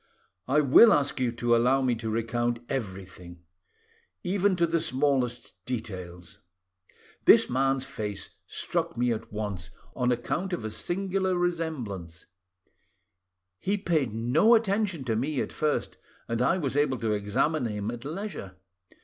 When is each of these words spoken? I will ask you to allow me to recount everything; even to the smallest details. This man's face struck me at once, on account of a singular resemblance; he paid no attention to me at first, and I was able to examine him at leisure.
I 0.47 0.61
will 0.61 0.91
ask 0.93 1.19
you 1.19 1.31
to 1.33 1.55
allow 1.55 1.83
me 1.83 1.93
to 1.97 2.09
recount 2.09 2.57
everything; 2.69 3.43
even 4.23 4.55
to 4.55 4.65
the 4.65 4.79
smallest 4.79 5.53
details. 5.67 6.39
This 7.25 7.51
man's 7.51 7.85
face 7.85 8.31
struck 8.47 8.97
me 8.97 9.11
at 9.13 9.31
once, 9.31 9.69
on 9.95 10.11
account 10.11 10.53
of 10.53 10.65
a 10.65 10.71
singular 10.71 11.37
resemblance; 11.37 12.25
he 13.59 13.77
paid 13.77 14.11
no 14.11 14.55
attention 14.55 15.03
to 15.03 15.15
me 15.15 15.39
at 15.39 15.53
first, 15.53 15.99
and 16.27 16.41
I 16.41 16.57
was 16.57 16.75
able 16.75 16.97
to 16.97 17.11
examine 17.11 17.67
him 17.67 17.91
at 17.91 18.03
leisure. 18.03 18.57